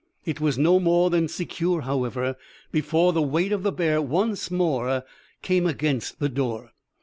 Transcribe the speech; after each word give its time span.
It 0.25 0.41
was 0.41 0.57
no 0.57 0.79
more 0.79 1.11
than 1.11 1.27
secure, 1.27 1.81
however, 1.81 2.35
before 2.71 3.13
the 3.13 3.21
weight 3.21 3.51
of 3.51 3.61
the 3.61 3.71
bear 3.71 4.01
once 4.01 4.49
more 4.49 5.03
came 5.43 5.67
against 5.67 6.19
the 6.19 6.27
door. 6.27 6.73